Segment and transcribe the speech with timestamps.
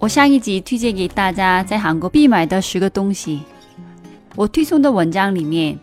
[0.00, 3.42] 我上一集推荐给大家在韩国必买的十个东西。
[4.34, 5.78] 我推送的文章里面，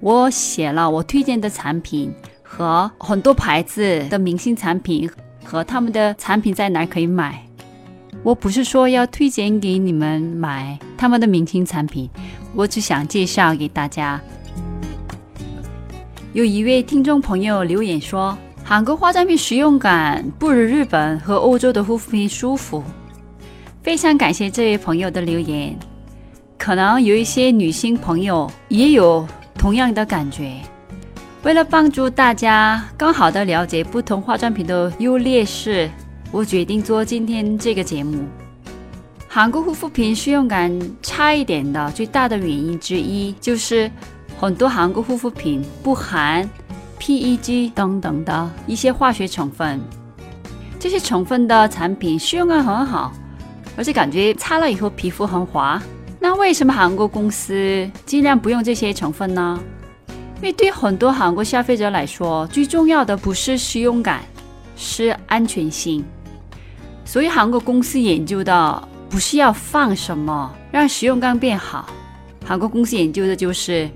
[0.00, 5.10] 我写了我推荐的产品和很多牌子的明星产品
[5.42, 7.42] 和他们的产品在哪可以买。
[8.22, 12.10] 我不是说要推荐给你们买他们的明星产品，
[12.54, 14.20] 我只想介绍给大家。
[16.34, 22.84] 有一位听众朋友留言说，韩国化妆品使用感不如日本和欧洲的护肤品舒服。
[23.84, 25.78] 非常感谢这位朋友的留言。
[26.56, 30.56] 可能有一些女性朋友也有同样的感觉。
[31.42, 35.90] 为了帮助大家更好的了解不同化妆品的优劣势，
[36.32, 38.24] 我决定做今天这个节目。
[39.28, 43.90] 韩国护肤品使用感差一点的最大的原因之一，就是
[44.40, 46.48] 很多韩国护肤品不含
[46.98, 49.78] PEG 等等的一些化学成分。
[50.80, 53.12] 这些成分的产品使用感很好。
[53.76, 55.82] 而且感觉擦了以后皮肤很滑，
[56.20, 59.60] 那为什么韩国公司尽量不用这些成分呢？
[60.36, 64.20] 因为对很多韩国消费者来说，最重要的不是使用感，
[64.76, 66.04] 是安全性。
[67.04, 71.88] 所以韩国公司研究的不是要放什么让使用感变好，
[72.44, 73.88] 韩国公司研究的就是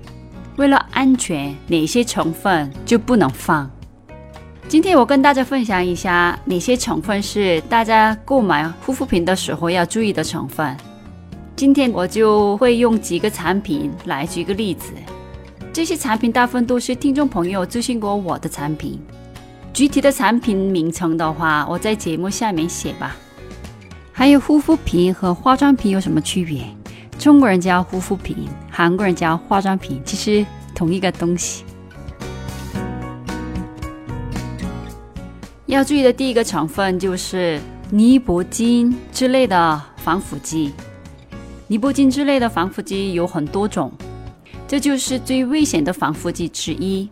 [0.57, 3.69] 为了安全，哪些成分就不能放。
[4.69, 10.77] 今天我跟大家分享一下哪些成分是大家购买护肤品的时候要注意的成分。
[11.55, 14.93] 今天我就会用几个产品来举个例子。
[15.73, 19.01] 这些产品大部分都是听众朋友咨询过我的产品。
[19.73, 23.15] 具体的产品名称的话，我在节目下面写吧。
[24.11, 26.63] 还有护肤品和化妆品有什么区别？
[27.17, 30.45] 中国人叫护肤品，韩国人叫化妆品，其实
[30.75, 31.63] 同一个东西。
[35.69, 40.73] 要注意的第一个成分就是尼泊金之类的防腐剂。
[41.67, 43.91] 尼泊金之类的防腐剂有很多种，
[44.67, 47.07] 这就是最危险的防腐剂之一。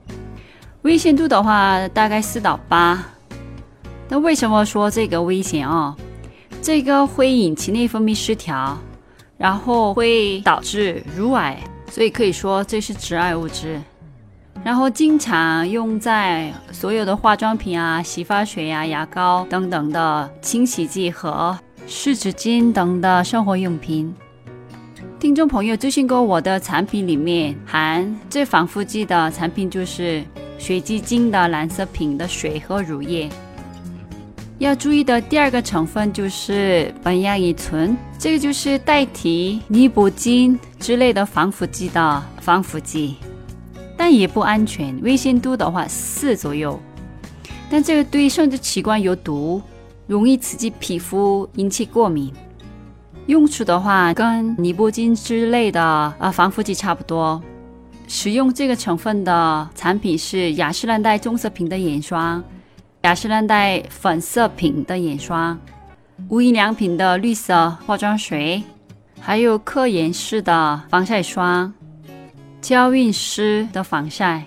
[0.82, 3.06] 危险度的话，大概四到八。
[4.10, 5.96] 那为什么说这个危险啊？
[6.60, 8.76] 这个会引起内分泌失调，
[9.38, 13.80] 然后会导致乳癌，所以可以说这是致癌物质。
[14.64, 21.58] 然后经常用在所有的化妆品啊、洗发水呀、牙膏等等的清洗剂和
[21.88, 24.14] 湿纸巾等的生活用品。
[25.20, 30.24] 听众朋友咨询过我的产品里面含这防腐剂的产品就是
[30.60, 33.30] 水基精的蓝色瓶的水和乳液。
[34.60, 43.16] 要注意的第二个成分就是苯亚乙醇，这个就是代替尼泊金之类的防腐剂的防腐剂。
[44.08, 46.80] 但也不安全，危险度的话四左右。
[47.70, 49.62] 但这个对生殖器官有毒，
[50.08, 52.32] 容易刺激皮肤，引起过敏。
[53.26, 57.44] 用处的话跟尼泊金之类的啊防腐剂差不多。
[58.08, 62.42] 使用这个成分的产品是雅诗兰黛棕色瓶的眼霜、
[63.02, 65.60] 雅诗兰黛粉色瓶的眼霜、
[66.30, 68.64] 无印良品的绿色化妆水，
[69.20, 71.74] 还有科颜氏的防晒霜。
[72.62, 74.44] 娇韵诗的防晒。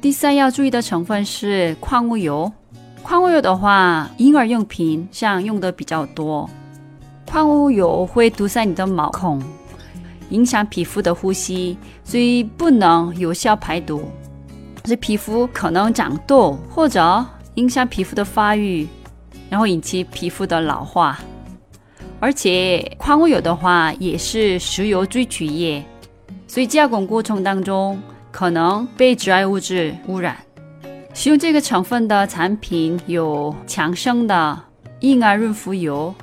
[0.00, 2.50] 第三要注意的成分是矿物油。
[3.02, 6.48] 矿物油的话，婴儿用品上用的比较多。
[7.26, 9.42] 矿物油会堵塞你的毛孔，
[10.30, 14.08] 影响皮肤的呼吸，所以不能有效排毒。
[14.82, 18.86] 这皮肤可能长痘，或者影响皮肤的发育，
[19.48, 21.18] 然后引起皮肤的老化。
[22.20, 25.84] 而且矿物油的话，也是石油萃取液。
[26.46, 28.00] 所以加工过程当中
[28.30, 30.36] 可能被致癌物质污染。
[31.12, 34.60] 使用这个成分的产品有强生的
[35.00, 36.14] 婴儿润肤油，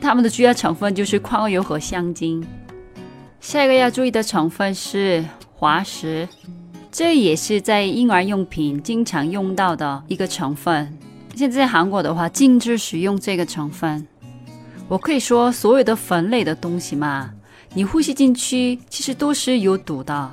[0.00, 2.44] 它们的主要成分就是矿物油和香精。
[3.40, 5.24] 下一个要注意的成分是
[5.54, 6.28] 滑石，
[6.90, 10.98] 这也是在婴儿用品经常用到的一个成分。
[11.34, 14.06] 现在在韩国的话禁止使用这个成分。
[14.88, 17.30] 我可以说所有的粉类的东西嘛。
[17.74, 20.30] 你呼吸进去其实都是有毒的，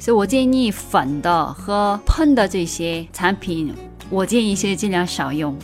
[0.00, 3.72] 所以我建议粉的和喷的这些产品，
[4.08, 5.56] 我建议是尽量少用。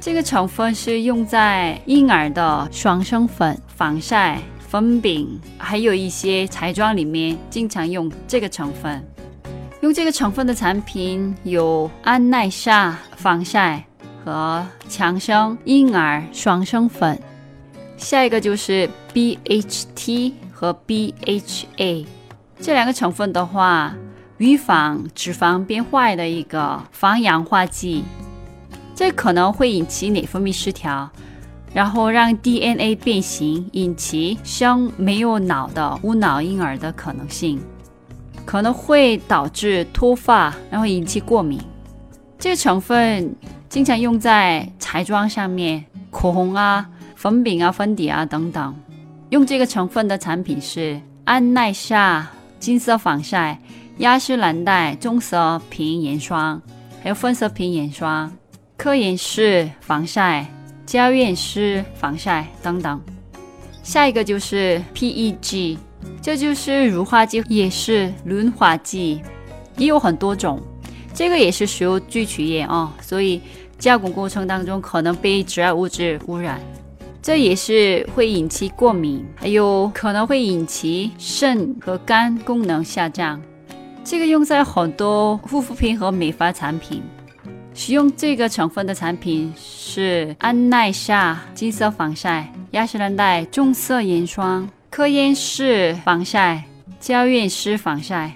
[0.00, 9.04] 这个成分是用在婴儿的爽身粉、防晒粉饼，还有一些彩妆里面经常用这个成分。
[9.82, 13.84] 用这个成分的产品有安耐晒防晒
[14.24, 17.20] 和强生婴儿爽身粉。
[17.96, 22.06] 下一个就是 BHT 和 BHA
[22.60, 23.94] 这两个成分的话，
[24.38, 28.04] 预防脂肪变坏的一个防氧化剂。
[28.94, 31.10] 这可能会引起内分泌失调，
[31.74, 37.60] 然后让 DNA 变形，引起生没有脑的无脑婴儿的可能性。
[38.46, 41.60] 可能会导致脱发，然后引起过敏。
[42.38, 43.34] 这个成分
[43.68, 48.72] 经常用在彩妆上面，口红啊、粉饼啊、粉底啊等等。
[49.30, 52.24] 用这个成分的产品是安耐晒
[52.60, 53.60] 金色防晒、
[53.98, 56.62] 雅诗兰黛棕色瓶眼霜，
[57.02, 58.32] 还有粉色瓶眼霜、
[58.76, 60.46] 科颜氏防晒、
[60.86, 63.00] 娇韵诗防晒等等。
[63.82, 65.78] 下一个就是 PEG。
[66.22, 69.20] 这就是乳化剂，也是润滑剂，
[69.76, 70.60] 也有很多种。
[71.12, 73.40] 这个也是石油聚酯液啊，所以
[73.78, 76.60] 加工过程当中可能被致癌物质污染，
[77.22, 83.40] 这也是会引起过敏，还有可能会引起肾和肝功能下降。
[84.04, 87.02] 这个用在很多护肤品和美发产品，
[87.74, 94.68] 使用这个成分的产品是安耐晒金色防晒、雅诗兰黛棕色眼霜。
[94.88, 96.62] 科颜氏防晒、
[97.00, 98.32] 娇艳诗防晒，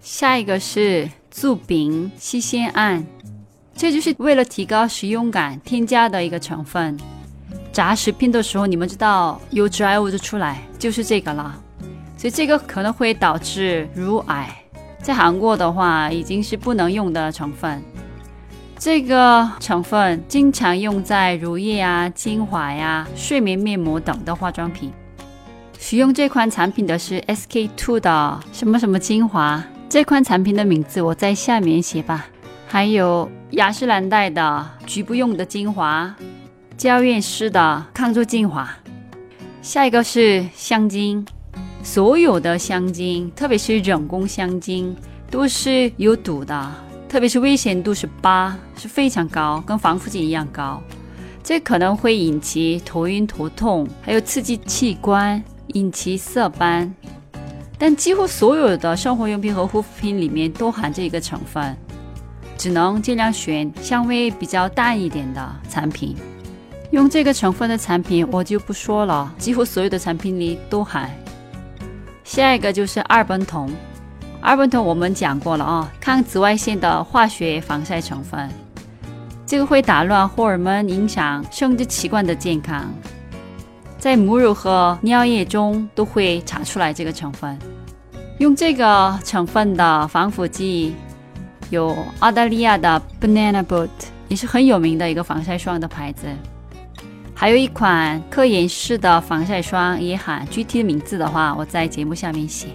[0.00, 3.06] 下一个是助丙烯酰胺，
[3.76, 6.96] 这就是为了提高使用感添加的一个成分。
[7.74, 11.60] 炸食品的时候，你们知道有致癌物质出来，就是这个了。
[12.16, 14.48] 所以这个可能会导致乳癌，
[15.02, 17.82] 在韩国的话已经是不能用的成分。
[18.78, 24.92] 这个成分经常用在乳液啊、精华呀、睡眠面膜等的化妆品。
[25.76, 32.26] 使用这款产品的是 SK two 的什么什么精华，这款产品的名字我在下面写吧。
[32.68, 36.14] 还有雅诗兰黛的局部用的精华，
[36.76, 38.68] 娇艳诗的抗皱精华。
[39.62, 41.26] 下一个是香精，
[41.82, 44.94] 所有的香精，特别是人工香精，
[45.30, 46.72] 都是有毒的，
[47.08, 50.82] 特别是危险度是八，是非常高，跟防腐剂一样高。
[51.42, 55.42] 这可能会引起头晕头痛，还有刺激器官。
[55.68, 56.94] 引起色斑，
[57.78, 61.76] 但几乎所有的生活用品和护肤品里面都含这个成分，
[62.56, 66.14] 只能尽量选香味比较淡一点的产品。
[66.94, 71.10] 用这个成分的产品我就不说了，几乎所有的产品里都含。
[72.22, 73.68] 下一个就是二苯酮，
[74.40, 78.48] 二苯酮我们讲过了啊，抗紫外线的化学防晒成分，
[79.44, 82.88] 这个会打乱荷尔蒙，影响生殖器官的健康。
[83.98, 87.58] 在母乳和尿液中都会查出来这个成分。
[88.38, 90.94] 用这个成分的防腐剂
[91.70, 93.88] 有澳大利亚的 Banana Boat，
[94.28, 96.28] 也是很有名的一个防晒霜的牌子。
[97.36, 102.68] 还有一款科颜氏的防晒霜也喊，具体的名字的话我在节目下面写。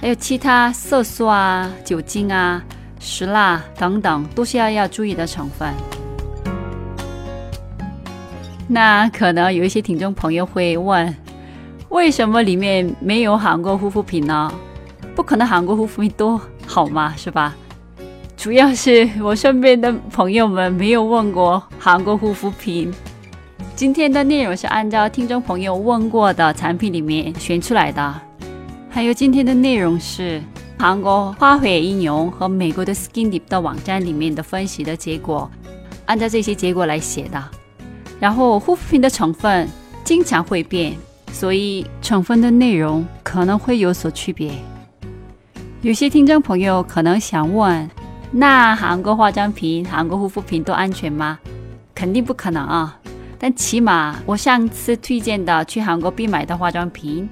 [0.00, 2.62] 还有其他色素啊、酒精啊、
[3.00, 5.68] 石蜡等等，都是要要注意的成分。
[8.68, 11.14] 那可能有一些听众朋友会问，
[11.88, 14.50] 为什么里面没有韩国护肤品呢？
[15.14, 17.54] 不可能韩国护肤品都好嘛，是吧？
[18.36, 22.92] 主要是我身边的朋友们没有问过韩国护肤品。
[23.82, 28.20] 今天的内容是按照听众朋友问过的产品里面选出来的，
[28.88, 30.40] 还有今天的内容是
[30.78, 35.50] 韩国花卉应用和美国的 Skin Deep 的网站里面的分析的结果，
[36.06, 37.42] 按照这些结果来写的。
[38.20, 39.68] 然后护肤品的成分
[40.04, 40.94] 经常会变，
[41.32, 44.52] 所以成分的内容可能会有所区别。
[45.80, 47.90] 有些听众朋友可能想问：
[48.30, 51.40] 那韩国化妆品、韩国护肤品都安全吗？
[51.96, 52.96] 肯定不可能啊！
[53.42, 57.28] 但起码我上次推荐的去韩国必买的化妆品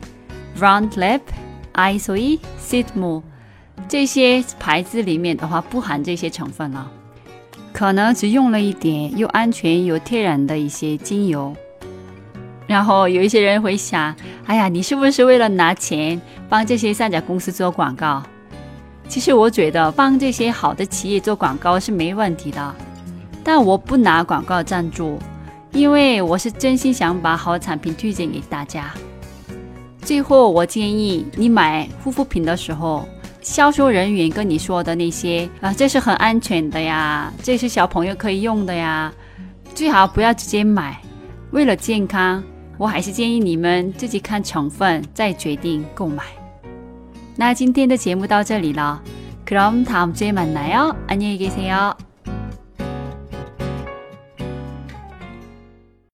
[0.58, 1.20] ，Round Lab、
[1.72, 3.22] Isoi、Sitmo
[3.88, 6.90] 这些牌子里面的话，不含这些成分了。
[7.72, 11.54] 可能只用了一点又安全又天然的一些精油，
[12.66, 14.12] 然后有一些人会想：
[14.46, 18.20] 哎呀，你是不是为了拿钱帮这些三甲公司做广告？
[19.06, 22.74] 其实我觉得帮这些好的企业做广告是没问题的，
[23.44, 25.16] 但我不拿广告赞助，
[25.71, 28.93] 因为我是真心想把好产品推荐给大家。
[30.01, 33.07] 最后，我建议你买护肤品的时候。
[33.41, 39.13] 销售人员跟你说的那些啊，这是很安全的呀，这是小朋友可以用的呀，
[39.75, 40.99] 最好不要直接买。
[41.51, 42.43] 为了健康，
[42.75, 46.23] 我还是建议你们自己看成分再决定购买。
[47.35, 48.99] 那今天的节目到这里了，
[49.45, 51.93] 그럼다음주에만나요안녕히계세요